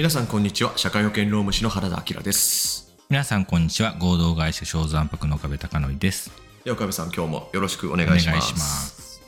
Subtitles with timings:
[0.00, 0.72] 皆さんこんにちは。
[0.76, 2.96] 社会保険労務士の原田明です。
[3.10, 3.94] 皆さんこんにちは。
[3.98, 6.32] 合同会社小山泊の岡部孝則です。
[6.64, 9.20] で岡部さん今日もよろしくお願いします。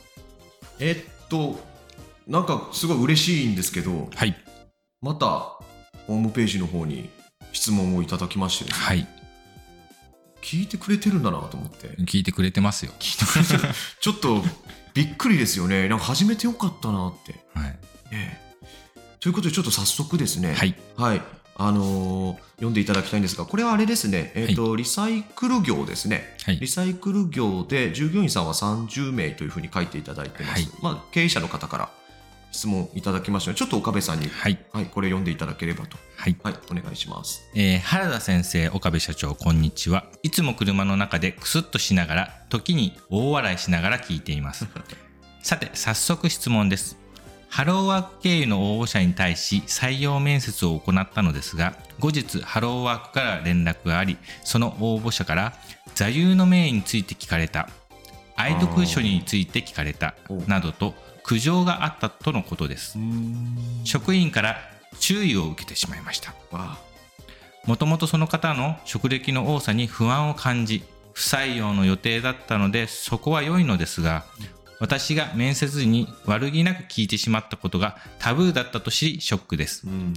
[0.79, 1.59] えーっと
[2.27, 4.35] なんかすごい嬉しいんですけどはい。
[4.99, 5.27] また
[6.07, 7.07] ホームページの方に
[7.51, 9.07] 質問をいただきましてね、はい。
[10.41, 11.89] 聞いてくれてるんだなと思って。
[12.01, 12.93] 聞いてくれてますよ。
[12.97, 14.41] 聞いてくれてるちょっと
[14.95, 15.87] びっくりですよね。
[15.87, 17.79] なんか始めてよかったなって、 はい。
[18.09, 18.42] ええ
[19.23, 20.53] ということでちょっと早速ですね。
[20.53, 20.75] はい。
[20.97, 21.21] はい。
[21.55, 26.35] あのー読んでいただきたいんですが、これはあれですね、えっ、と、リサイクル業ですね。
[26.43, 26.59] はい。
[26.59, 30.63] リサイクル業で従業員さんは30名というふうに書いていただいてます。
[30.63, 30.69] はい。
[30.81, 31.89] まあ、経営者の方から
[32.51, 33.51] 質問いただきました。
[33.51, 34.59] ので、ちょっと岡部さんに、はい。
[34.73, 35.97] はい、これ読んでいただければと。
[36.17, 36.35] はい。
[36.43, 37.49] はい、お願いします。
[37.55, 40.05] えー原田先生岡部社長こんにちは。
[40.23, 44.67] いつも車の中でクスッとしながら時に大笑いしながら聞いています。
[45.43, 47.02] さて早速質問です
[47.53, 55.53] ハローワーク経由の応募者に対し採用面接を行ったのですが後日ハローワークから連絡がありその応募者から
[55.93, 57.69] 座右の銘について聞かれた
[58.35, 62.97] 愛読書について聞かれたおなどと苦情があったとのことです。
[63.83, 64.57] 職員から
[64.99, 66.33] 注意を受けてしまいました。
[66.49, 66.79] わ
[67.65, 74.25] もともとその方の職歴の多さに不安を感じ不採用の予定だったのでそこは良いのですが
[74.83, 79.87] 私が面接時に悪気なく聞いてしまったことがタブーだったと知りショックです。
[79.87, 80.13] うん。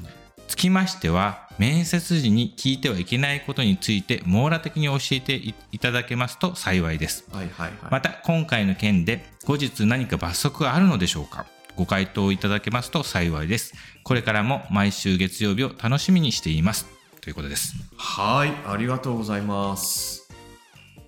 [0.49, 7.29] つきましては面接時に聞いてはいけないことについて網羅的に教えていいただけますと幸いです。
[7.31, 7.73] はいはいはい。
[7.93, 11.47] また今回の件で後日何か罰則があるのでしょうか？
[11.77, 13.73] ご回答いただけますと幸いです。
[14.03, 16.87] これからも毎週月曜日を楽しみにしています。
[17.21, 17.75] ということです。
[17.97, 20.29] はい、ありがとうございます。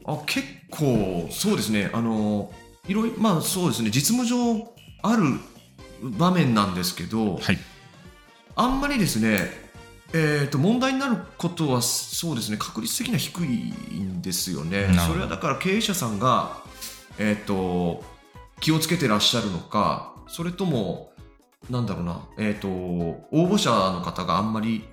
[0.04, 2.52] あ、結構、そうですね、あの、
[2.88, 5.22] いろいろ、まあそうですね、実務上ある
[6.02, 7.58] 場面なんですけど、はい。
[8.56, 9.50] あんまりですね、
[10.12, 12.56] えー、と問題になることはそうですね。
[12.56, 13.48] 確率的には低い
[14.00, 14.88] んですよね。
[15.06, 16.62] それはだから経営者さんが、
[17.18, 18.02] えー、と
[18.60, 21.12] 気をつけてらっしゃるのかそれとも
[21.70, 24.84] なんだろうな、えー、と応募者の方があんまり、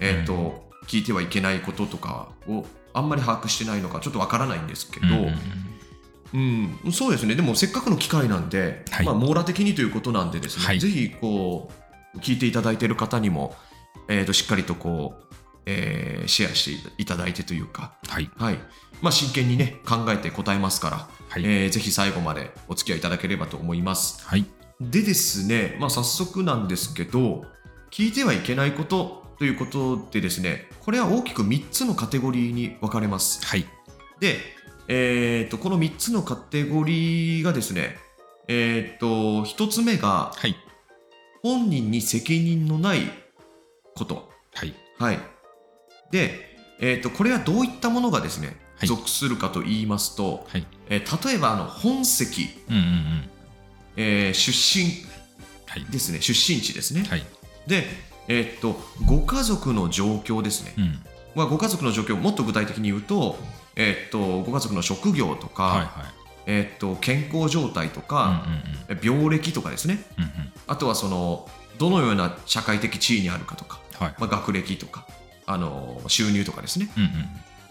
[0.00, 5.34] えーと聞いてはいけないこととかをあんまり把握してないのかちょっとわからないんですけど、うん、
[6.92, 9.06] そうですね、でもせっかくの機会なんで、はい。
[9.06, 10.80] まあ、網羅的にということなんでですね、はい。
[10.80, 11.70] ぜひこ
[12.14, 13.54] う聞いていただいている方にも、
[14.08, 15.34] えー、としっかりとこう、
[15.66, 18.30] えーシェアしていただいてというか、はい。
[18.36, 18.58] はい。
[19.02, 21.44] まあ、真剣にね考えて答えますから、はい。
[21.44, 24.26] えーぜひ最後までお付き合いいただければと思います。
[24.26, 24.44] はい。
[24.80, 27.44] でですね、まあ、早速なんですけど
[27.90, 33.44] 聞いてはいけないことということでですねこれは大きく3つのカテゴリーに分かれます。
[33.44, 33.66] はい。
[34.20, 34.38] で、
[34.88, 37.96] えー、とこの3つのカテゴリーがですね、
[38.48, 39.06] えー、と
[39.44, 40.56] 1つ目がはい。
[41.42, 43.00] 本人に責任のない
[43.94, 44.30] こと。
[44.54, 44.74] はい。
[44.98, 45.18] はい、
[46.10, 48.88] で、えー、とこれはどういったものがですね、はい。
[48.88, 50.66] 属するかと言いますと、はい。
[50.88, 53.30] えー例えばあの本籍、うんうんうん。
[53.96, 55.04] えー出身。
[55.66, 55.84] はい。
[55.90, 56.20] ですね。
[56.20, 57.04] 出身地ですね。
[57.08, 57.22] はい。
[57.66, 57.84] で、
[58.28, 60.74] えー、とご家族の状況ですね。
[60.78, 61.04] うん。
[61.34, 63.36] まあ、ご家族の状況もっと具体的に言うと,、
[63.76, 65.88] えー、とご家族の職業とか、はいはい。
[66.46, 68.44] えー、と健康状態とうんか、
[68.90, 69.00] うん。
[69.02, 70.04] 病歴とかですね。
[70.18, 70.30] うんうん。
[70.66, 71.48] あとはその
[71.78, 74.14] どのような社会的地位にあるかとか、はい。
[74.18, 75.06] まあ、学歴とか
[75.46, 77.02] あの収入とかですね、うん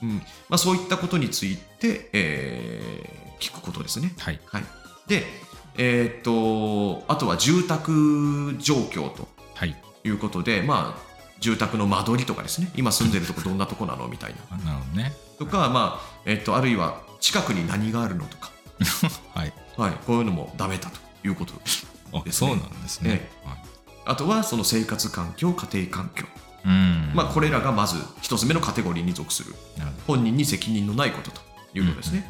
[0.04, 0.18] うんうん。
[0.50, 4.14] まあ、そういったことについて、えー聞くことですね。
[4.20, 4.40] はい。
[4.46, 4.64] はい、
[5.08, 5.24] で、
[5.78, 9.76] えー、とあとは住宅状況とはい。
[10.06, 12.72] いうことで、まあ、住宅の間取りとかですね。
[12.76, 14.38] 今住んでるとこどんなとこなのみたいな。
[14.52, 15.14] あ なるほどね
[15.46, 18.52] とか、まあえー、とあるいは近くに何があるのとか、
[19.34, 19.54] はい。
[19.78, 21.04] はい、こういうのもダメだと。
[21.24, 21.54] いうこと。
[22.14, 22.50] あですね。
[22.50, 23.30] そうなんですね。
[23.44, 23.58] はい。
[24.06, 26.26] あとはその生活環境家庭環境、
[26.66, 27.12] うん。
[27.16, 29.56] まあ、これらがまず一つ目のカテゴリーに属する。
[30.06, 31.42] 本人に責任のないことと。
[31.74, 32.28] いうことですね。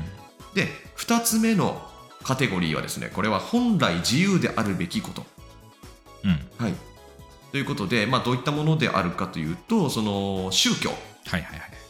[0.55, 0.67] で
[0.97, 1.81] 2つ目の
[2.23, 5.25] カテゴリーはですねこれは本来自由であるべきこと。
[6.23, 6.65] うんうん。
[6.65, 6.73] はい、
[7.51, 10.89] ということで、まあ、どういったものであるかというとその宗教。
[10.89, 11.82] はいはいはい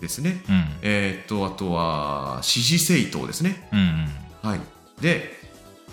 [0.00, 0.64] ですね、うん。
[0.82, 3.68] えー、とあとは支持政党ですね。
[3.72, 4.50] うんうん。
[4.50, 4.60] はい、
[5.00, 5.32] で、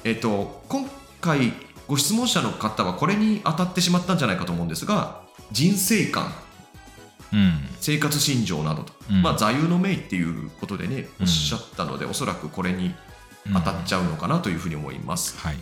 [0.04, 0.90] えっと今
[1.22, 1.54] 回
[1.88, 5.22] ご質問者の方はこれに当たってしまったんじゃないかと思うんですが
[5.52, 6.34] 人生観。
[7.34, 7.68] うん。
[7.82, 9.22] 生活信条などと、うん。
[9.22, 11.24] まあ、座右の銘っていうことでねうん。
[11.24, 12.96] おっしゃったので、おそらくこれに
[13.54, 15.38] 当たっちゃうのかなというふうに思います。
[15.38, 15.58] はい。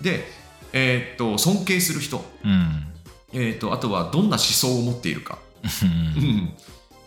[0.00, 0.24] で、
[0.72, 2.86] えーっと尊敬する人、うん。
[3.32, 5.38] えーっとあとはどんな思想を持っているか、
[5.84, 6.24] うん。
[6.24, 6.52] うん。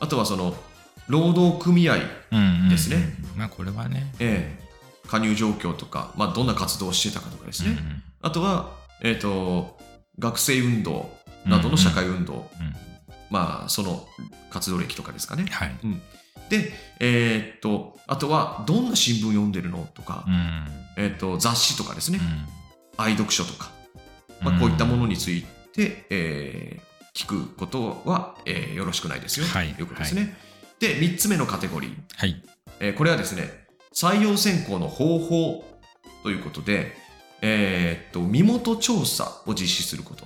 [0.02, 0.56] あとはその
[1.12, 1.98] 労働組合、
[2.32, 3.16] うんですね。
[3.36, 4.14] まあこれはね。
[4.20, 4.62] えー
[5.08, 8.70] 加入状況とか、まあ、どんな活動をしてたかとかですね、うんあとは、
[9.02, 9.78] えーっと
[10.20, 11.10] 学生運動
[11.46, 12.76] などの社会運動、うん。
[13.30, 14.08] まあその
[14.52, 15.48] 活動歴とかですかね。
[15.52, 15.72] はい。
[16.50, 16.72] で、
[17.02, 20.68] えーっとあとはどんな新聞読んでるのとか、うん。
[20.96, 23.04] えーっと雑誌とかですね、うん。
[23.04, 23.72] 愛読書とか、
[24.40, 25.44] まあ、こういったものについ
[25.74, 29.74] て、えー聞くことは、えーよろしくないですよ、はい。
[29.74, 30.38] ということですね。
[30.82, 32.42] で、3つ目のカテゴリー、はい。
[32.80, 35.64] えーこれはですね、採用選考の方法
[36.24, 36.94] ということで、
[37.42, 40.26] えーっと身元調査を実施すること。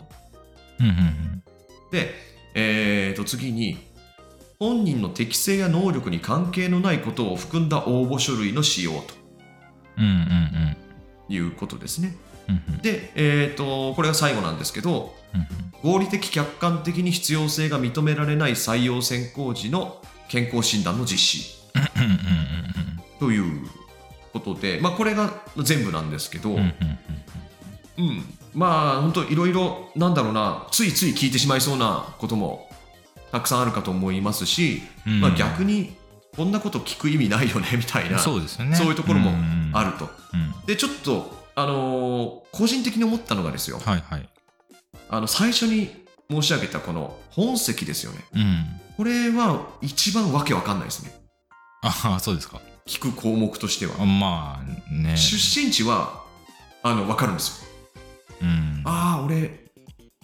[0.80, 1.44] うんうん
[1.92, 2.14] で、
[2.56, 3.78] えー、と次に、
[4.60, 9.14] 本人の適性や能力に関係のないことを含んだ応募書類の使用と
[9.98, 10.78] うんうんうん。
[11.34, 12.16] いうことですね。
[12.48, 12.82] うんうん。
[12.82, 15.92] で、えー、とこれが最後なんですけど、うん。
[15.92, 21.56] 合理的客観的に必要性が認められない採用選考時の健康診断の実施。
[23.20, 23.68] という
[24.34, 26.74] ことで、まあ、これが全部なんですけど、うん
[28.54, 30.68] まあ本当いろいろなんだろうな。
[30.72, 32.70] ついつい聞いてしまいそうなことも
[33.32, 35.22] たくさんあるかと思いますし、うん。
[35.22, 35.96] まあ、逆に
[36.36, 38.76] こんなこと聞く意味ないよね みたいなそうですよね。
[38.76, 39.32] そういうところも
[39.74, 40.10] あるると。
[40.34, 40.54] うん。
[40.66, 43.82] でちょっと、あのー個人的に思ったのがですよ。
[43.84, 44.30] はいはい。
[45.10, 48.26] あの最初に申し上げたこの本籍ですよね。
[48.34, 51.12] うんこれは一番わけわかんないですね。
[51.84, 52.62] ああそうですか。
[52.88, 55.18] 聞く項目としては、あまあね。
[55.18, 56.24] 出身地は
[56.84, 57.70] あの分かるんですよ。
[58.42, 58.82] うん。
[58.86, 59.66] ああ俺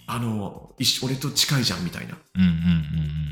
[0.06, 2.16] あの俺と近いじゃんみたいな。
[2.34, 2.48] うんうん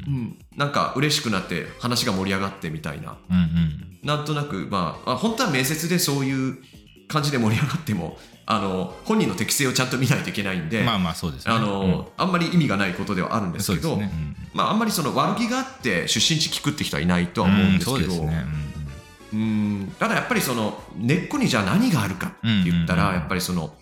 [0.06, 3.18] うん、なんか嬉しくなって話が盛り上がってみたいな。
[3.30, 3.98] うんうんうん。
[4.02, 6.58] なんとなくまああ本当は面接でそういう
[7.08, 8.18] 感じで盛り上がっても
[8.50, 11.54] あの本人の適性をちゃんと見ないといけないんで、まあまあそうですね。
[11.54, 14.10] あのあんまり意味がないことではあるんうんですけどね。
[14.12, 18.22] うんまあ、あんまりその悪気があって出身地聞くって人はいないとは思うんですけど、そ
[19.32, 23.72] うんただやっぱりその根っこにじゃあ何があるかって言ったら、やっぱりその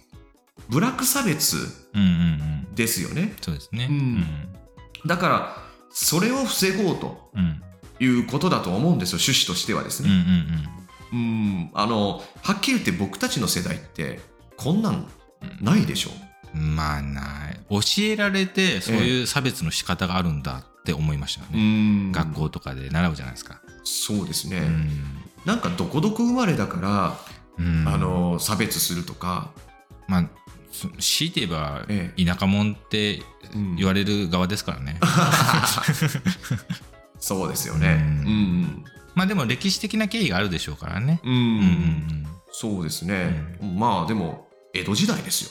[0.68, 1.56] ブラック差別
[2.74, 3.34] ですよね。
[3.40, 3.86] そうですね。
[3.88, 4.26] うん。
[5.06, 5.56] だから
[5.90, 7.62] それを防ごうとうん。
[8.00, 11.08] いうことだと思うんですよ趣旨としてはですうんうね、ん。
[11.12, 14.20] うん、あのはっきり言って僕たちの世代って
[14.58, 15.06] こんなん
[15.60, 16.10] ないでしょ。
[16.54, 17.60] うんまあない。
[17.70, 21.60] 教えられてそういう差別の仕方があるんだって思いましたね。
[21.60, 22.12] ん。
[22.12, 23.60] 学校とかで習うじゃないですか。
[23.84, 24.90] そうですね、うん。
[25.44, 27.18] なんかどこどこ生まれだから、
[27.58, 27.84] うん。
[27.86, 29.50] あの差別するとか、
[30.08, 30.28] まあ
[30.72, 33.22] そ強いて言えばえ田舎者って
[33.54, 33.76] うん。
[33.76, 34.98] 言われる側ですからね。
[37.20, 38.22] そうですよね。
[38.26, 38.84] うん。
[39.14, 41.20] まあでも歴史的な経緯があるでしょうからね。
[41.24, 42.26] うん。
[42.50, 45.50] そうですね、まあでも江戸時代ですよ。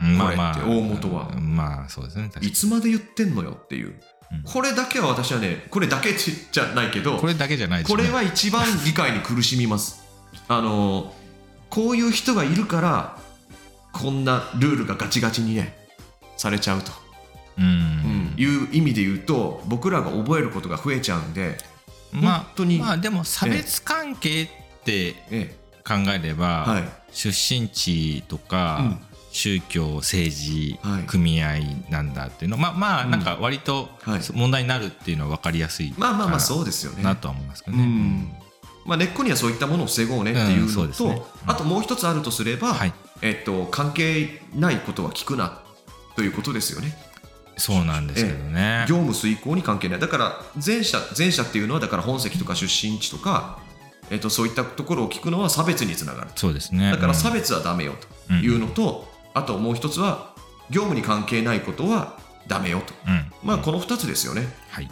[0.00, 1.30] うんまあまあこれって大元は。
[1.38, 2.52] まあそうですねいに。
[2.52, 4.00] つまで言ってんのよっていう、
[4.32, 4.42] うん。
[4.44, 7.84] これだけは私はねこれだけじゃないけどこれだけじゃないね。
[7.86, 10.02] これは一番理解に苦しみます。
[10.48, 11.12] あの
[11.68, 13.18] こういう人がいるから
[13.92, 15.76] こんなルールがガチガチにね
[16.36, 16.92] されちゃうと、
[17.58, 17.66] ううん。
[17.66, 21.58] んいう意味で言うと僕らが覚えることが増えちゃうんで
[22.12, 24.48] まあ本当にまあでも差別関係っ
[24.84, 25.59] てえ
[25.90, 26.88] 考えれば、えはい。
[27.12, 28.98] 出身地とか、うん。
[29.32, 31.02] 宗教政治、はい。
[31.04, 31.58] 組合
[31.88, 33.10] なんだっていうのまあまあうん。
[33.10, 34.20] なんか割とはい。
[34.32, 37.02] 問題になるっていうのは分かりやすいまあまあまあうそうですよね。
[37.02, 37.82] なとは思いますけどね。
[37.82, 38.32] うん。
[38.86, 42.92] まあ、根っこにはそういったものを防ごうねっていうのと、うんあともう一つあるとすれば、はい。
[43.22, 45.62] えっと、関係ないことは聞くな
[46.16, 46.96] ということですよね。
[47.56, 48.86] そうなんですけどね。
[48.88, 50.00] 業務遂行に関係ない。
[50.00, 53.58] だから前者、前者っていうのはだから本籍とか出身地とか、
[54.10, 56.30] えっと、そういったところを聞くのは差別につながる。
[56.36, 56.90] そうですね。
[56.90, 57.94] だから差別、別はダメよ
[58.28, 60.34] というのと、あともう一つは
[60.68, 62.92] 業務に関係ないことはダメよと。
[63.06, 64.48] うんまあこの二つですよね。
[64.70, 64.90] はい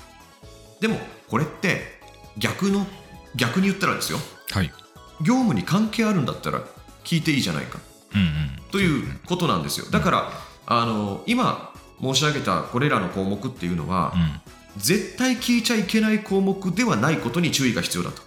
[0.81, 0.97] でも
[1.29, 1.99] これって
[2.37, 2.87] 逆の、
[3.35, 4.19] 逆に言ったらですよ。
[4.51, 4.73] はい。
[5.21, 6.63] 業務に関係あるんだったら
[7.05, 7.79] 聞いていいじゃないか
[8.15, 8.27] うんうん。
[8.71, 9.87] ということなんですよ。
[9.91, 10.31] だから、
[10.67, 14.15] あの今申し上げたこれらの項目っていうのは、
[14.77, 18.23] 絶対聞いちゃいけない項目ではないことに注意が必要だと、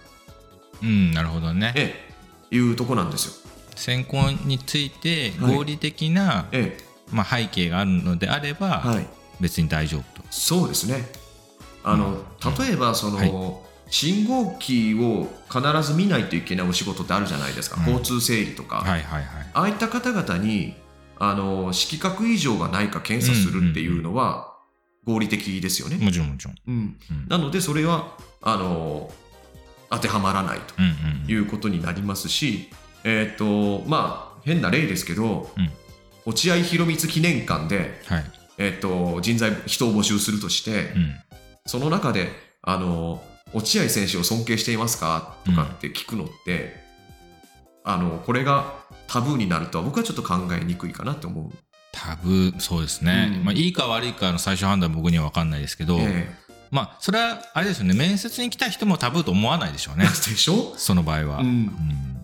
[0.82, 1.72] うん、うん、なるほどね。
[1.76, 2.06] え
[2.50, 3.32] え、いうとこなんですよ。
[3.74, 9.06] 選考について合理的な、ええまあ、背景があるのであれば、はい、
[9.40, 10.26] 別に大丈夫と。
[10.30, 11.06] そうですね。
[11.84, 12.22] あの
[12.58, 19.24] 例えばその、はい信号機を必ず見ないといけないお仕事ってあるじゃないですか、うん交通整理とか、はいはいはい。
[19.52, 20.74] ああいった方々に
[21.18, 24.56] あの色覚異常がないか検査するっていうのは
[25.04, 26.02] 合理的ですよね。
[26.02, 26.54] もちろんもちろん。
[26.66, 29.12] うんうんなのでそれはあの
[29.92, 32.70] 当てはまらないとうんうんいうことになりますし、
[33.04, 35.70] えっ、とまあ変な例ですけど、うん。
[36.24, 38.24] 落合博満記念館で、はい。
[38.58, 41.14] えっと人材人を募集するとして、うん。
[41.66, 42.30] その中で
[42.62, 43.22] あの
[43.52, 45.36] 落合選手を尊敬していますか？
[45.44, 46.76] とかって聞くのって、
[47.84, 48.74] あのこれが
[49.06, 51.50] タブーになるとは僕はちょっと考えにくいかなって思う。
[51.92, 53.44] タブーそうですね、うん。
[53.44, 56.34] まあ、いいか悪いかの最終判断は僕には分かんないですけど、え
[56.72, 57.94] まあそれはあれですよね。
[57.94, 60.08] 面接に来た人もタブーと思わないでしょうえね。
[60.28, 60.74] でしょ？
[60.76, 61.46] その場合は、うん。
[61.46, 62.16] うん。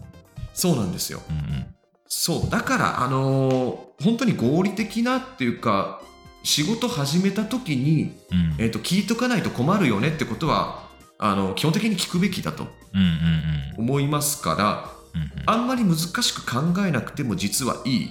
[0.54, 1.22] そうなんですよ。
[1.30, 1.66] うん
[2.10, 2.50] そう。
[2.50, 6.00] だから、あのー本当に合理的なっていうか、
[6.44, 8.38] 仕事始めた時に、うん。
[8.38, 10.88] うんえっと聞いとかないと困るよねってことは、
[11.18, 13.74] あの基本的に聞くべきだとうんうん。
[13.78, 15.30] 思いますから、うんうん。
[15.46, 18.10] あんまり難しく考えなくても実はいい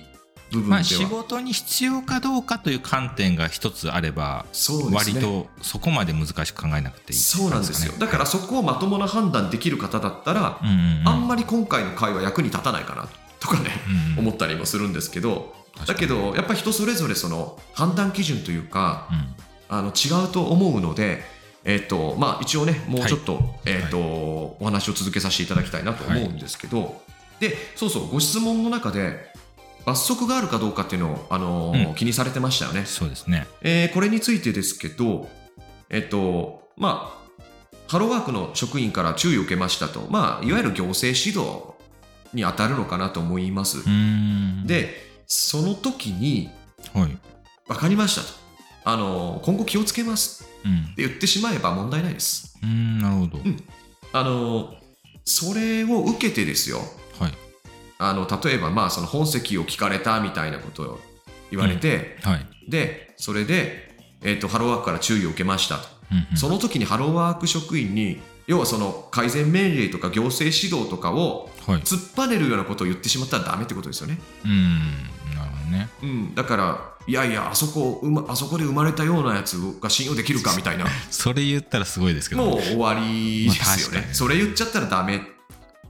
[0.52, 4.96] 部分では、まあ、仕事に必要かどうかという観点が一つあれば、ね。
[4.96, 7.94] 割とそこまで難しく考えなくていいそうなんですよ。
[7.98, 11.08] だからそこをまともな判断できる方だったら、うんうんうん。
[11.08, 15.54] あんまり今回の会は役に立たないかなとかね、うんうん思ったりもするんですけど、
[15.86, 19.36] だけどやっぱり人それぞれその判断基準というか、うん。
[19.70, 21.22] あの違うと思うので、
[21.66, 27.02] えっとまあ、一応ねもうちょっと,、えっとお話を続けさせていただきたいなと思うんですけど、
[27.40, 29.34] でそうそうご質問の中で
[29.88, 33.48] 罰則があるかどうかっていうのを、あのーうん気にされてましたよね、そうですね。
[33.62, 35.30] えーこれについてですけど
[35.90, 37.28] えっとまあ
[37.88, 41.74] ハローワークの職員から注意を受けましたと、まあ、いわゆる行政指導
[42.34, 43.78] に当たるのかなと思います、
[44.66, 44.94] で
[45.26, 46.50] その時に
[46.94, 47.18] はい。
[47.70, 48.28] 分かりましたと
[48.84, 52.58] あのー今後気をつけますうんって言ってしまえば問題ないです。
[52.62, 53.38] うーん、なるほど。
[53.38, 53.64] ん
[54.12, 54.74] あの
[55.24, 56.88] それを受けてですよはい。
[58.00, 61.00] あの例えばまあその本籍を聞かれたみたいなことを
[61.52, 62.46] 言われて、はい。
[62.70, 66.38] でそれで、えーとハローワークから注意を受けましたと、うんうん。
[66.38, 71.82] その時にハローワーク職員に要はその改善命令とか行政指導とかをはい。
[71.82, 74.18] 突っぱねるようなことを言ってしまったらダメってことですよね。
[74.46, 75.90] うーん、なるほどね。
[76.02, 80.86] うん、だからいやいやあそこうまあそこで生まれたようなやつが信用できるかみたいな。
[81.12, 85.22] それ言ったらすごいですけど、もう終わりですよね、まあ確かにそれ言っちゃったらダメ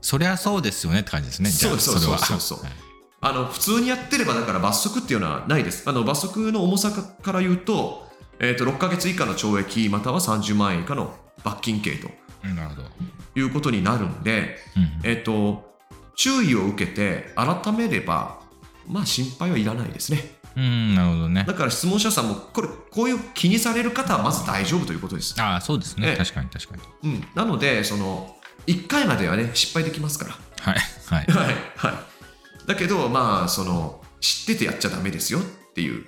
[0.00, 1.50] そりゃそうですよねって感じですね。
[1.50, 2.72] そうそうそうそうそうはい
[3.20, 8.06] あの普通にやってればだから罰則っていうのはないですあの罰則の重さから言うと,、
[8.38, 12.08] えー、と6ヶ月以下の懲役または30万円以下の罰金刑と
[12.44, 12.88] うんなるほど。
[13.34, 15.74] いうことになるんで、うんえっ、と
[16.14, 18.40] 注意を受けて改めれば
[18.86, 21.54] まあ心配はいらないですねうん、なるほどねだ。
[21.54, 26.08] から質問者さんもこれこういう気にされる方はまず大丈夫ということです、ああ、そうですね。
[26.08, 27.12] ええ確かに確かに。
[27.12, 28.36] うん、なのでその
[28.66, 30.76] 1回まではね失敗できますからはい。
[31.06, 31.26] はい。
[31.32, 32.66] はいはい。
[32.66, 35.42] だけど、まあ、その、知っててやっちゃダメですよっ
[35.74, 36.06] ていう、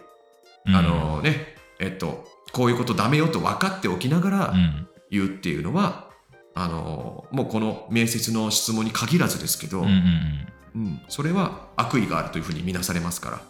[0.67, 4.87] うんあ、のね、えっと、こういうことダメよと分かっておきながらうん。
[5.11, 6.09] 言うっていうのは、
[6.55, 10.83] あの、もうこの面接の質問に限らずですけど、うんうんうん。
[10.83, 13.41] うんそれは悪意があるというふうに見なされますから、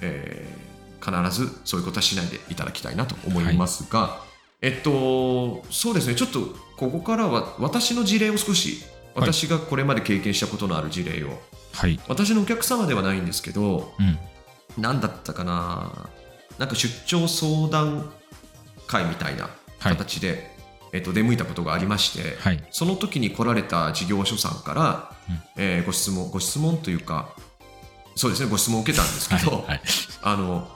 [0.00, 4.24] えー必ずそういうことはしないでいただきたいなと思いますが、
[4.62, 6.40] えっと、そうですね、ちょっと
[6.76, 11.40] ここからは私の事例を少し、はい私がこれまで経験したことのある事例を、
[11.72, 11.98] はい。
[12.06, 14.18] 私のお客様ではないんですけど、うん。
[14.76, 16.10] 何だったかな、
[16.58, 18.12] なんか出張相談
[18.86, 19.48] 会みたいな
[19.78, 19.96] はい。
[19.96, 20.50] 形で、
[20.92, 22.62] えっと、出向いたことがありまして、はい。
[22.70, 27.34] その時に来られた事業所さんから、うんえーご質問、ご質問というか、
[28.16, 29.80] そうですね、ご質問を受けたんですけど、はい。
[30.22, 30.75] あの、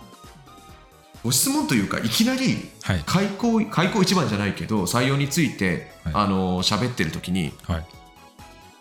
[1.22, 3.02] ご質問というか、いきなりはい。
[3.06, 7.86] 開口、開口一番じゃないけど、採用について、はいあの、喋ってる時に、はい。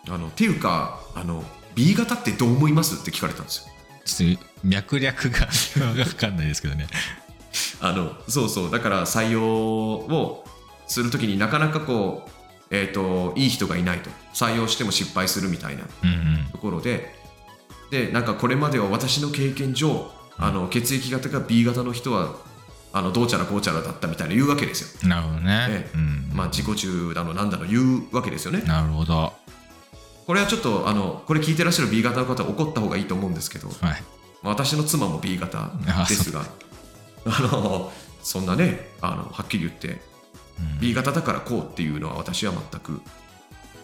[0.08, 1.44] あの、っていうか、あの、
[1.74, 3.72] B 型ってどう思いますって聞かれたんですよ。
[4.04, 5.40] ちょっと脈略が
[6.00, 6.86] わかんないですけどね。
[7.80, 10.44] あの、そうそう、だから採用を
[10.86, 12.30] するときになかなかこう、
[12.70, 14.10] えっ、と、いい人がいないと。
[14.32, 16.48] 採用しても失敗するみたいなうんうん。
[16.52, 17.14] ところで、
[17.90, 22.34] で、なんかこれまでは私の経験上、あの血液型が B 型の人は、
[22.92, 25.08] あのどうちゃらこうちゃらだったみたいな言うわけですよ。
[25.08, 25.90] なるほどねえ。
[25.94, 26.30] うん。
[26.34, 28.62] まあ、自己中だのなんだの言うわけですよね。
[28.62, 29.16] なるほど。
[29.16, 29.32] は
[30.26, 34.02] これはちょっと、あの、これ聞いてらっしゃる B 型の方は怒った方がいいと思うんですけど、い。
[34.42, 35.70] まあ私の妻も B 型
[36.08, 36.44] ですが、
[37.26, 37.92] あの、
[38.22, 40.00] そんなね、あのはっきり言って、うん
[40.78, 43.00] B 型だからこうっていうのは私は全く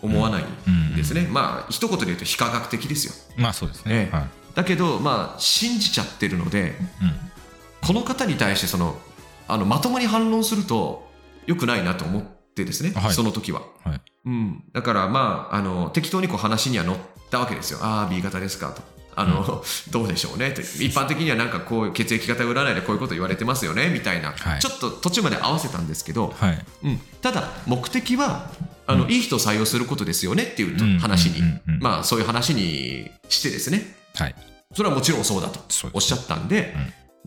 [0.02, 1.26] 思わないうんですね。
[1.30, 3.12] まあ、一言で言うと非科学的ですよ。
[3.36, 4.10] まあそうですねえ。
[4.12, 4.28] えはい。
[4.56, 7.86] だけど、まあ、信じちゃってるので、うん。
[7.86, 8.98] この方に対してその
[9.46, 11.08] あのまともに反論すると
[11.46, 13.12] 良くないなと思ってですね、はい。
[13.12, 14.00] その時は、はい。
[14.24, 16.96] うん、だからまああの適当にこう話には乗っ
[17.30, 17.78] たわけですよ。
[17.82, 18.82] ああ B 型ですかと。
[19.14, 20.50] あの、 どうでしょうね。
[20.50, 23.88] と一般的にはなんかこう血液型占いでこういうこと言われてますよね。
[23.90, 24.60] みたいな、はい。
[24.60, 26.64] ちょっと途中まで合わせたんですけど、はい。
[26.82, 28.50] うん、ただ目的は
[28.86, 31.80] あの、いい人を採用することですよねっていう話に、うんうんうん。
[31.80, 34.34] まあそういう話にしてですねはい。
[34.74, 35.60] それはもちろんそうだと
[35.92, 36.74] おっしゃったんで、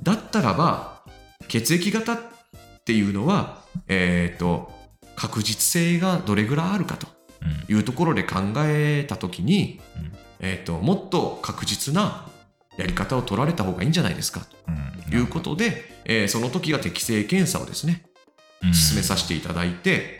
[0.01, 1.03] だったらば
[1.47, 2.19] 血液型っ
[2.85, 4.71] ていうのは、えー、と
[5.15, 7.07] 確実性がどれぐらいあるかと
[7.41, 7.75] うん。
[7.75, 12.27] いうところで考えた時に、うんえー、ともっと確実な
[12.77, 15.17] やり方を取られた方がいいんじゃないですかとうん。
[15.17, 18.03] いうことで、えーその時は適正検査をですね、
[18.63, 20.19] うん進めさせていただいて、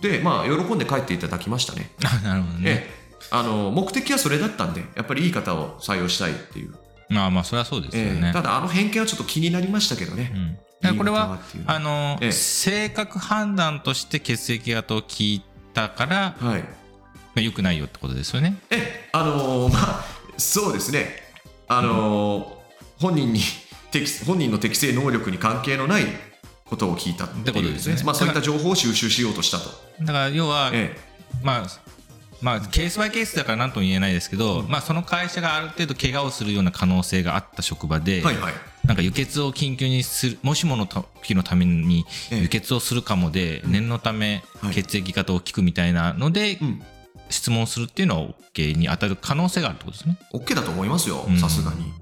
[0.00, 1.90] で、まあ、喜んで帰っていただきましたね。
[2.04, 2.70] あなるほどね。
[2.70, 6.74] ええあの目的はそれだったんで、やっぱりいい方を採用したいっていう。
[7.08, 8.20] まあまあ、それはそうですよね。
[8.26, 10.32] ええただ、あの偏見はちょっと気になりましたけどね。
[10.34, 10.58] うん
[10.98, 15.42] これはあの、ええ性格判断として血液型を聞い
[15.74, 16.64] たから、まはい。
[17.36, 18.58] あ、良くないよってことですよね。
[18.70, 20.04] え、あのーまあ、
[20.36, 21.22] そうですね。
[21.68, 22.56] あのー
[22.98, 23.40] 本人に
[23.90, 26.04] 適、本人の適正能力に関係のない
[26.64, 29.70] ことを聞いたってこというですねまあ、そういった情報を収集しようとしたと。
[30.00, 30.96] だから要は、え
[31.42, 31.66] まあ、
[32.40, 38.54] まあ、ケースバイケースだから何とも言えないですけど、まあ、その会社がある程度怪我をするような可能性があった職場で、え、はいはい。
[38.84, 46.82] なんか輸血を緊急にするもしもの時のためにええ輸血をするかもで、念のためはい血液型を聞くみたいなので、うん。
[47.28, 50.16] 質問するっていうのは OK に当たる可能性があるってことですね。
[50.32, 51.92] OK だと思いますよう、んさすがに。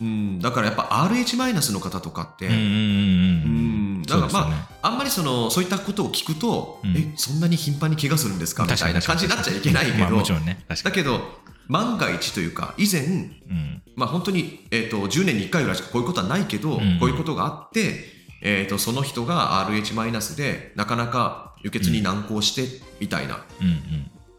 [0.00, 6.96] うん、だからやっぱ RH マイナスの方とかって、うんだからまあ、あんまりそのそういったことを聞くと、うん。
[6.96, 8.64] えそんなに頻繁に怪我するんですか？
[8.64, 10.64] みたいな感じになっちゃいけないけど、ね。
[10.68, 11.20] だけど
[11.66, 13.82] 万が一というか以前に、うん。
[13.96, 16.98] まあ、本当に、えー、と10年に1回ぐらいしかこういうことはないけど、ん。
[16.98, 18.04] こういうことがあって、
[18.40, 23.44] えー、とその人が RH マイナスでなかなか輸血に難航してみたいな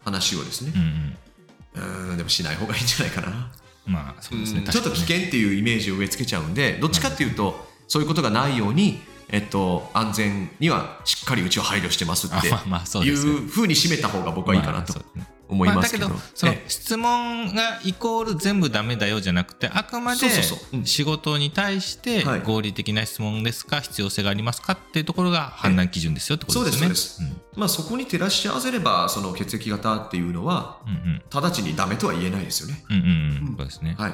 [0.02, 0.72] 話をですね。
[0.74, 1.16] うん
[2.16, 3.52] でもしない方がいいんじゃないかな、
[3.86, 4.60] まあそうですね。
[4.60, 4.70] うん。
[4.70, 14.94] ちょっと危険っていうイメージを植え付けちゃうんでどっちかっていうとそういうことがないように、えっと、安全にはしっかりうちは配慮してますってあまあまあそういうふうに締めた方が僕はいいかなと。
[15.14, 20.28] まあ思いますけど,、まあ、だけどそのえ質問がイコール全部ダメだよじゃなくてあくまで
[20.84, 26.94] 仕事に対してはい合理的な質問ですか必要性がありますかっていうところが判断基準ですよってことですよね。
[26.94, 32.84] そうですまあ、そこに照らし合わせればその血液型っていうのはうんうん直ちにダメとは言えないですよね。
[32.88, 33.06] うんうんう
[33.52, 33.94] んそうですね。
[33.98, 34.12] はい。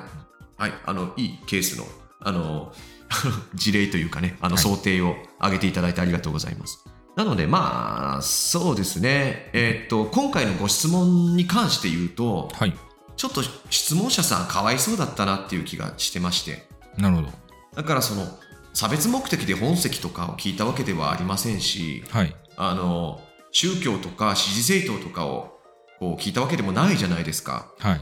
[0.56, 0.72] はい。
[0.86, 1.84] あの、いいケースの、
[2.20, 2.72] あの、
[3.54, 6.84] 事例というかね、あの、はい想定を挙げていただいてありがとうございます。
[7.16, 9.48] なので、まあ、そうですね。
[9.54, 12.74] えーっと、今回のご質問に関して言うと、はい。
[13.16, 16.68] ちょっと質問者さんかわいそうだったなっていう気がしてまして。
[16.98, 17.28] なるほど。
[17.74, 18.26] だからその、
[18.74, 22.36] 差別目的で本籍とかを聞いたわけではありませんし、はい。
[22.58, 25.58] あの、宗教とか支持政党とかを
[25.98, 27.72] こう聞いたわけでもないじゃないですか。
[27.78, 28.00] はい。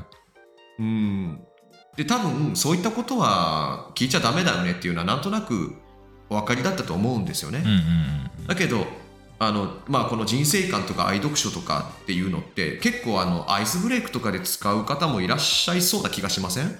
[0.80, 1.40] うん。
[1.96, 5.76] で、多分、そういったことは聞いちゃダメだよねっていうのは、なんとなく
[6.28, 7.58] お分かりだったと思うんですよね。
[7.58, 7.74] うんうん
[8.40, 8.46] うん。
[8.48, 8.84] だけど、
[9.38, 16.78] あの、まあ、この人生観とか愛読書とかっていうのって、結構あの、アイスブレイクとかで使う方もいらっしゃいそうな気がしません、う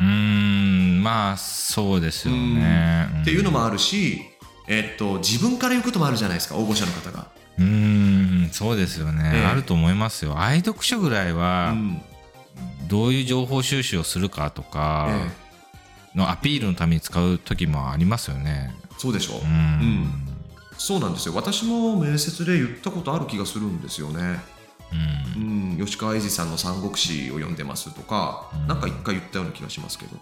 [0.00, 3.08] ーん、まあ、そうですよね。
[3.22, 4.22] っていうのもあるし、
[4.68, 7.26] えっと、自分から言うこともあるじゃないですか、応募者の方が。
[7.58, 7.64] うー
[8.48, 10.38] ん、そうですよね、ええあると思いますよ。
[10.38, 12.02] 愛読書ぐらいうは、ん。
[12.88, 15.50] どういう情報収集をするかとかええ
[16.14, 18.74] のアピールのために使う時もありますよね。
[18.98, 19.40] そうでしょう。
[19.42, 20.29] うん。
[20.80, 21.34] んそうなんですよ。
[21.34, 24.40] 私も面接で言ったことある気がするんですよね。
[25.36, 30.16] うんうん、吉川英治さんの三国志を読んでますとか、うんなんか一回言ったような気がしますけど。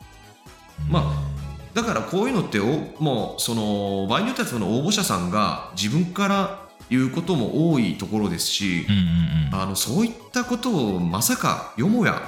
[0.91, 2.65] まあだからこういうのってお
[3.03, 12.21] もうその場合によってはその応募者さんが自分から言うことも多いところですしうん、うんうんあのそういったことをまさかよもや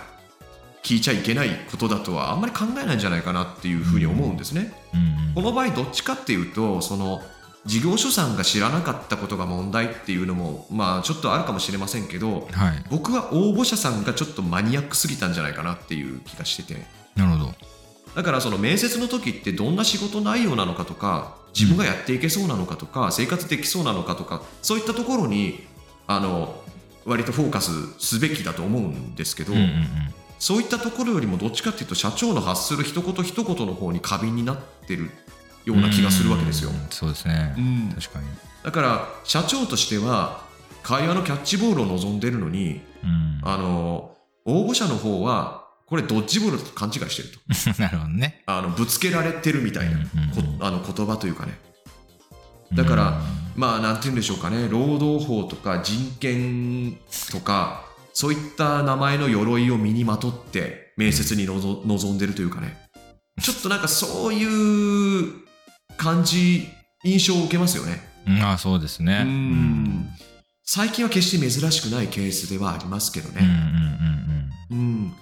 [0.83, 4.73] 聞いちゃいけないことだとはあんまり考えないんじゃないかなっていうふうに思うんですね。
[4.95, 7.21] うんうんこの場合どっちかっていうとその
[7.67, 12.85] 事業所さんが知らなかったことが問題っていうのもまあちょっとあるかもしれませんけどはい。
[12.91, 16.81] 僕は応募者さんがちょっとマニアックすぎたんじゃないかなっていう気がしてて
[17.17, 17.55] なるほど。
[18.15, 25.67] だからその面接の時ってどんな仕事内容なのかとか自分がやっていけそうなのかとか、生活できそうなのかとかそういったところに
[26.07, 26.61] あの
[27.05, 29.71] 割とフォーカスすべきだと思うんですけど、うんうんうん
[30.41, 35.11] そういったところよりもどっちかっていうと社長の発する一言一言の方に過敏になってる
[35.65, 36.71] ような気がするわけですよ。
[36.71, 37.55] うんそうですね。
[37.57, 38.27] うん確かに。
[38.65, 40.45] だから社長としては
[40.83, 43.41] 会話のキャッチボールを望んでるのにうん。
[43.43, 47.41] あの応募者の方はこれドッジボールだと勘違いしてると
[47.83, 48.43] なるほどね。
[48.47, 49.99] あのぶつけられてるみたいな、
[50.61, 51.59] あの言葉というかね
[52.73, 53.21] だから
[53.57, 56.97] まあなんて言うんでしょうかね労働法とか人権
[57.33, 62.77] とかそういった名前の鎧を身にまとって面接にのぞ臨んでるというかね
[63.41, 65.33] ちょっとなんかそういう
[66.01, 66.67] 感じ
[67.05, 69.23] 印象を受けますよねうん、まあそうですね。
[69.27, 70.09] うん
[70.63, 73.41] 最近は決して珍しくないケースではありますけどね。
[74.71, 75.15] うんうん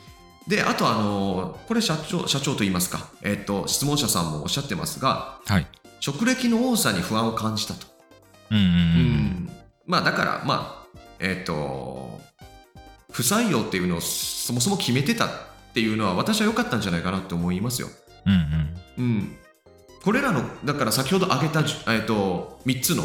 [0.46, 5.54] で、あと、あの、これ社長、社長と言いますか、えっと、質問者さんもおっしゃってますが、うん。
[5.54, 5.66] はい。
[6.00, 7.86] 職歴の多さに不安を感じたと。
[8.50, 8.70] うんうんうん。
[8.70, 9.50] うん
[9.86, 12.18] まあ、だから、まあ、えっと、
[13.12, 15.30] 不採用っていうのをそもそも決めてたっ
[15.74, 17.88] ていうのは、私は良かったんじゃないかなって思いますよ。
[18.26, 19.36] うんうんうん、
[20.02, 23.04] これらのだから先ほど挙げた、えー、と3つの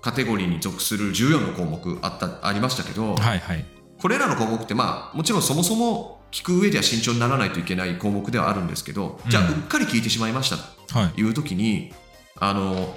[0.00, 3.64] カテゴリーに属する14の項目あったありましたけど、はいはい。
[4.00, 10.56] これらの項目って、まあ、もちろんそもそも聞く上では慎重にならないといけない項目ではあるんですけど、じゃあうっかり聞いてしまいました
[10.98, 11.10] はい。
[11.14, 11.92] という時に
[12.36, 12.94] あの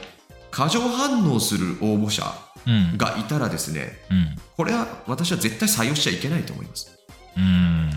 [0.52, 2.24] 過剰反応する応募者
[2.68, 2.98] うん。
[2.98, 4.36] がいたらですねうん。
[4.56, 6.96] これは私は絶対採用しちゃいけないと思います。
[7.36, 7.90] うん。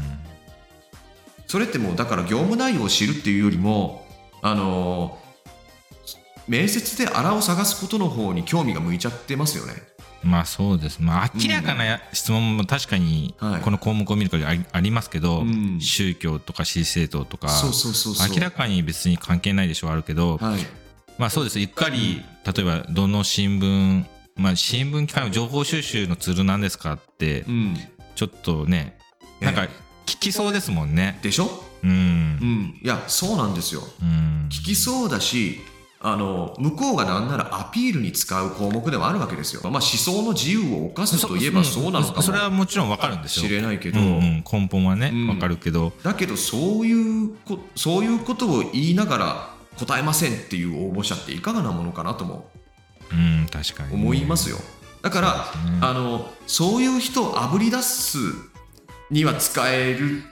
[1.47, 4.07] それってもうだから業務内容を知るっていうよりも
[4.41, 5.19] あの
[6.49, 9.75] 面接であらを探すことの方に興味が向いちゃってますよね。
[10.23, 17.49] まあそうですまあ明らかな質問も確かにはいこの項目を見る限りありありますけど、うん宗教とか私立政党とか。
[18.35, 20.61] 明らかに別に関係ないでしょうあるけど、はい。
[21.19, 24.05] まあそうですうっかり例えばどの新聞
[24.37, 27.77] まあ新聞機関の情報収集のツールなんですかってうん。
[28.15, 28.97] ちょっとね
[29.41, 29.69] なんかえ
[30.07, 31.63] 聞きそうですもんねでしょ？
[31.83, 32.81] うんうん。
[32.83, 33.83] いや、そうなんですよ。
[34.01, 35.61] うん聞きそうだし、
[36.07, 39.63] あの向こうがなんならアピールに使う項目でもあるわけですよ。
[39.65, 43.47] まあ思想の自由を犯すといえばそうなのかそれはももちろんわかるんですよ。
[43.47, 45.29] しれないけど、うんうん、根本はねうん。
[45.29, 52.51] わかるけど、だけどそういうこそういうことを言いながら答えませんっていう応募者っていかがなものかなとも
[53.11, 54.59] うん、確かにね、思いますよ。
[55.01, 55.29] だから、
[55.71, 55.79] ね。
[55.81, 58.19] あのそういう人をあぶり出す
[59.11, 60.23] には使える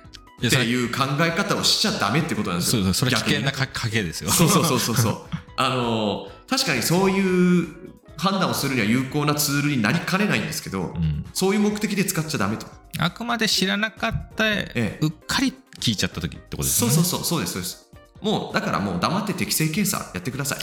[0.46, 2.82] っていう考え方をしちゃダメってことなんですよ。
[2.82, 4.30] そうそうそれ危険なか 賭けですよ。
[4.30, 5.16] そうそうそうそう。
[5.56, 7.82] あの確かにそういう
[8.16, 12.66] 判断をするには有効なツールになりかねないんですけど、うん、そういう目的で使っちゃダメと。
[12.98, 16.94] あくまで知らなかった、えうっかり聞いちゃった時ってことですよね。
[16.94, 17.92] そうそうそうそうですそうです。
[18.20, 20.58] もうだからもう黙って適正検査やってください。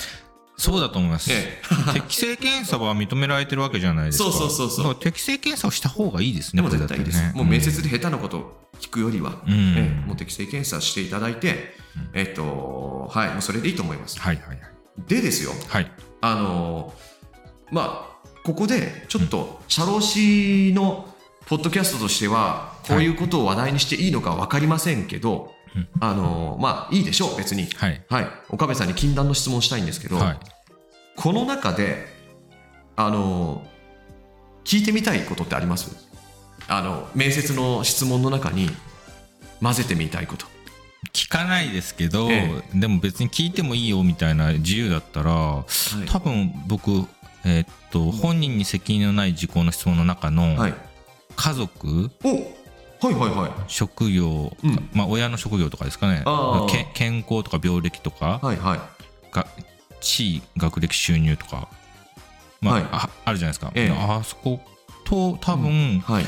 [0.58, 1.62] そうだと思います、え
[1.96, 4.26] 適正検査は認められてるわけじゃないですか。
[4.26, 4.96] そうそうそうそう。
[4.96, 7.34] 適正検査をした方がいいですでもねこれだって絶対いいです。
[7.34, 7.38] ね。
[7.38, 11.76] もう面接で下手なこと聞くよりは、うん、ええもう適正検査していただいて、
[12.14, 14.20] えっと、はい、もうそれでいいと思います。
[14.20, 15.92] はいはいはいでですよ、はい。
[16.22, 16.94] あの
[17.72, 21.14] まあ、ここでちょっと社労士の
[21.46, 25.88] ポッドキャストとしては、こういうことを話題にしていいのか分かりませんけど、うん。
[26.00, 27.68] あのまあいいでしょう、別に。
[27.76, 28.04] はい。
[28.10, 30.40] はい、岡部さんに禁断の質問したいんですけど、はい。
[31.16, 32.08] この中で、
[32.96, 33.66] あの
[34.66, 36.10] 聞いてみたいことってあります？
[36.68, 38.70] あの面接の質問の中に
[39.62, 40.46] 混ぜてみたいこと。
[41.14, 45.66] 聞かないですけど、えでも別に聞いてもいいよみたいな自由だったらは
[46.04, 46.08] い。
[46.08, 46.92] 多分僕
[47.46, 50.74] えーっと本人に責任のない事項の質問の中のはい、
[51.36, 52.60] 家族お
[53.02, 53.52] はいはいはい。
[53.68, 54.90] 職業、うん。
[54.94, 56.24] まあ、親の職業とかですかね。
[56.94, 58.80] 健康とか病歴とか、はいはい。
[59.34, 59.48] が
[60.02, 61.70] 地位学歴収入とか、
[62.62, 62.84] まあはい。
[62.92, 63.90] ああるじゃないですか、ええ。
[63.92, 64.60] あそこ
[65.06, 66.26] と多分、はい。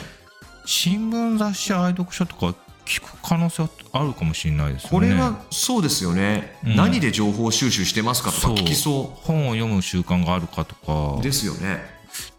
[0.66, 2.56] 新聞雑誌愛読書とか
[2.92, 5.08] 聞く可能性はあるかもしれないですよね。
[5.08, 6.76] これはそうですよね、うん。
[6.76, 8.56] 何で情報収集してますかとかそう。
[8.56, 11.18] 聞きそ本を読む習慣があるかとか。
[11.20, 11.82] うですよね。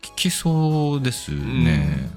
[0.02, 2.10] 聞きそうですね、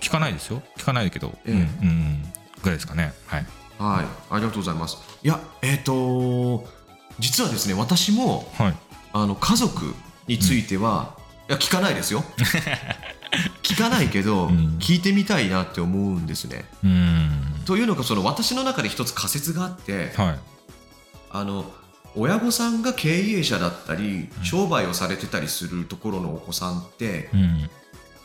[0.00, 0.62] 聞かないですよ。
[0.76, 1.52] 聞かないけど、ええ。
[1.52, 3.12] うんうんぐらいですかね。
[3.26, 3.46] はい。
[3.78, 4.98] はい、ありがとうございます。
[5.22, 6.66] いや、えっ、と
[7.20, 8.74] 実はですね、私もはい。
[9.12, 9.94] あの家族
[10.26, 11.14] については、
[11.48, 12.24] いや聞かないですよ。
[13.62, 14.78] 聞かないけど、うん。
[14.80, 16.64] 聞いてみたいなって思うんですね。
[16.82, 20.38] うんというのがその私の中で一つ仮説があって、はい。
[21.30, 21.70] あの
[22.14, 27.70] 親御さんが経営者だったり商売をされてたりするところのお子さんってうん。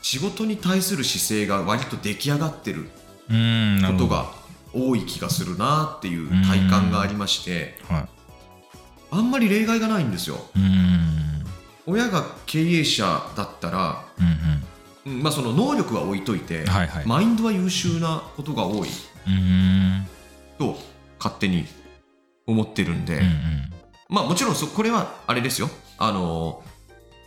[0.01, 2.89] 仕事に対する姿勢が割と出来上がってる
[3.87, 4.31] ことが
[4.73, 8.07] 多い気がするなっていう体感がありましては
[9.11, 10.37] あんまり例外がないんですよ。
[10.55, 11.45] いうん。
[11.85, 13.03] 親が経営者
[13.35, 15.13] だったら、うんうん。
[15.17, 17.05] うんまあ、その能力は置いといて、はいはい。
[17.05, 18.87] マインドは優秀なことが多い。
[18.87, 19.10] うん
[20.57, 20.77] と
[21.17, 21.65] 勝手に
[22.47, 23.29] 思ってるんで、うんうん。
[24.09, 25.69] まあもちろんそこれはあれですよ。
[25.97, 26.63] あの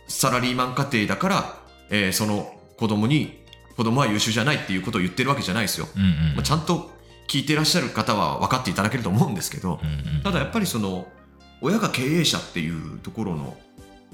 [0.07, 1.57] サラリーマン家庭だから、
[1.89, 3.41] えーその子供に
[3.77, 6.09] 子供は優秀じゃないっていうことを言ってるわけじゃないですよ、うんうん。
[6.35, 6.91] まあ、ちゃんと
[7.27, 10.23] 聞いてらっしゃる方は分かっていただけると思うんですけど、うんうん。
[10.23, 11.07] ただやっぱりその
[11.61, 13.55] 親が経営者っていうところの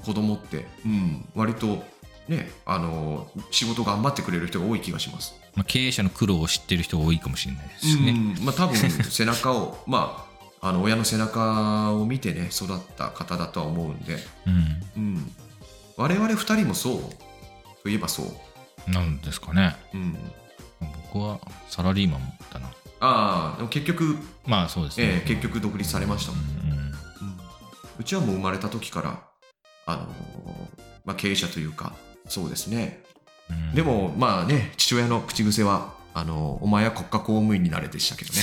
[0.04, 1.82] 子供って、うん、割と
[2.28, 5.34] ねあの仕事頑張ってくれる人が多い気がします。
[5.54, 8.10] まあ、経営者の苦労を知ってる人が多いかもしれないですしね。
[8.10, 8.44] うん。
[8.44, 10.26] まあ、多分背中を ま
[10.60, 14.82] ああの親の背中を見てね育った方だとは思うんで、うん。
[14.96, 15.32] うん、
[15.96, 17.82] 我々2人もそう。
[17.82, 19.76] といえばそう、なんですかね。
[19.92, 20.16] うん、
[21.12, 22.68] 僕はサラリーマンだな。
[23.00, 25.22] ああでも結局、まあそうですえね。
[25.24, 26.70] ー結局独立されましたもん、うん。
[26.70, 26.94] うん。
[27.98, 29.20] うちはもう生まれた時から、
[29.86, 31.94] あのーまあ、経営者というか
[32.28, 33.02] そうですね
[33.70, 33.74] うん。
[33.74, 38.40] でもまあね父親の口癖はあのお前は国家公務員になれでしたけどね。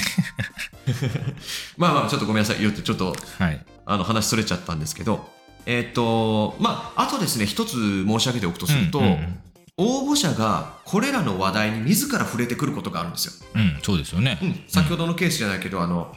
[1.77, 2.63] まあまあちょっとごめんなさい。
[2.63, 3.65] よってちょっとはい。
[3.85, 5.27] あの話それちゃったんですけど
[5.65, 9.39] えっ、とまああとですね一つ申し上げておくとすると、うんうん
[9.81, 13.47] 応募者がこれらの話題に自ら触れてくることがあるんですよ。
[13.55, 14.37] うん、そうですよね。
[14.41, 16.13] うん、先ほどのケースじゃないけど、あの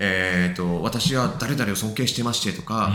[0.00, 2.90] えー、と私は誰々を尊敬してましてとか、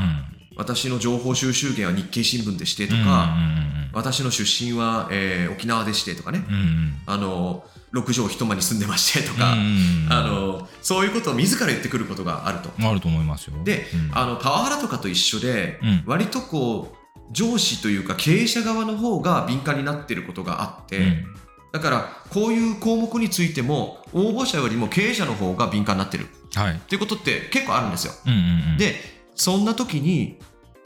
[0.57, 6.61] 私の情報収集源は日経新聞でしてとか、うんうん私の出身は、えー沖縄でしてとかね、うんうん。
[6.61, 10.07] うんあの6畳一間に住んでましてとうんか、うんうん。
[10.09, 12.69] あのそういうことを自ら言ってくることがあると。
[12.79, 13.61] あると思いますよ。
[13.63, 14.17] で、うん。
[14.17, 16.03] あのパワハラとかと一緒で、うん。
[16.05, 21.25] 割とこう上司というか経営者側の方が敏感になっていることがあって、うん。
[21.73, 26.27] だからこういう項目についても応募者よりも経営者の方が敏感になってる。
[26.53, 26.75] はい。
[26.75, 28.13] っていうことって結構あるんですよ。
[28.25, 28.37] うんうん
[28.71, 28.95] うん、で
[29.35, 30.39] そんな時に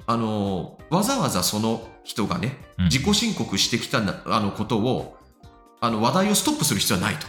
[0.08, 2.86] あのわざわざその人がねうん。
[2.86, 5.18] 自己申告してきたなあのことを
[5.82, 7.28] あの話題をストップする必要はないと。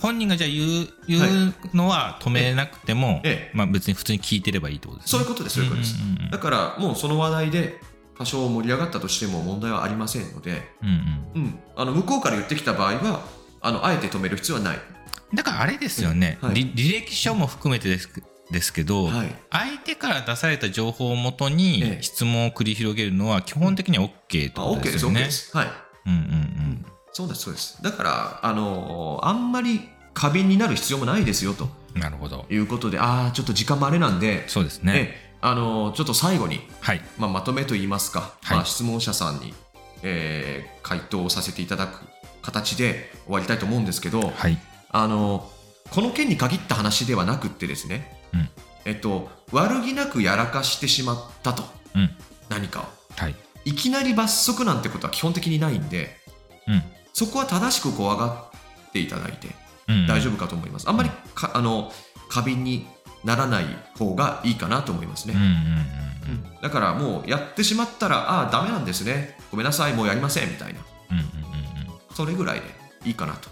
[0.00, 3.56] 本人がじゃあ言う言うのは止めなくても、ええ。
[3.56, 5.10] まあ、別に普通に聞いてればいいってことですね。
[5.10, 5.96] そういうことですそういうことです。
[5.96, 7.80] んんうんだからもうその話題で
[8.18, 10.88] 多少盛り上がったとしても問題はありませんので、うん
[11.34, 13.22] うんうん、あの向こうから言ってきた場合は
[13.60, 14.78] あのあえて止める必要はない。
[15.34, 16.54] だからあれですよね、はい。
[16.54, 18.08] り履歴書も含めてです
[18.50, 25.28] ですけど、はい相手から出された情報をもとえにえ質問を繰り広げるのは基本的には OK ってあことですすよね。
[25.52, 25.68] はい。
[26.06, 27.82] うんうんそうです、そうです。
[27.82, 29.80] だから、あのーあんまり
[30.14, 32.46] 過敏になる必要もないですよとうん、なるほど。
[32.50, 34.92] いうことで、ああ、ちょっと時間もあれなんで、そうですね。
[34.96, 37.00] ええあのーちょっと最後に、はい。
[37.18, 39.54] まあ、まとめといいますか、はいまあ、質問者さんに、
[40.02, 42.00] えー回答をさせていただく
[42.42, 44.58] 形で終わりたいと思うんですけど、はい。
[44.90, 48.48] あのーこの件に限った話ではなくってですね、うん
[48.84, 51.62] えっと、悪気なくやらかしてしまったと、
[51.94, 52.10] うん。
[52.48, 52.84] 何かを。
[53.16, 53.34] はい。
[53.64, 56.16] いきなり罰則なんてことは基本的にないんで、
[56.66, 56.82] うん。
[57.12, 58.50] そこは正しく怖が
[58.88, 59.48] っていただいて
[59.88, 60.88] うん、大丈夫かと思います。
[60.88, 61.92] あんまりかあの
[62.28, 62.86] 過敏に
[63.24, 63.64] ならない
[63.98, 65.34] 方がいいかなと思いますね。
[65.36, 69.36] うんうんうんうんだからもうやってしまったら、ああ、ダメなんですね。
[69.50, 70.80] ごめんなさい、もうやりませんみたいな。
[71.10, 71.18] うん。
[71.18, 71.32] うんうん
[72.14, 72.66] それぐらいで
[73.06, 73.48] いいかなと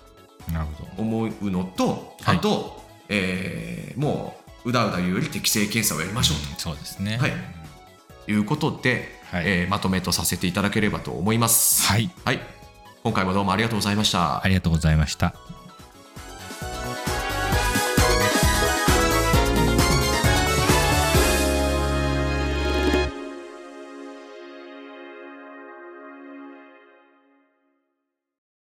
[0.48, 0.54] うん。
[0.54, 1.02] なるほど。
[1.02, 7.18] 思うのと、はいあと、えーもううだうだ言うより適正検査をやりましょううんそうですね。
[7.18, 7.32] はい
[8.26, 11.90] ということで、はいえーまとめとさせていただければと思います。
[11.90, 12.10] はい。
[12.24, 12.40] はい。
[13.02, 14.44] 今回もどうもありがとうございました。
[14.44, 15.34] ありがとうございました。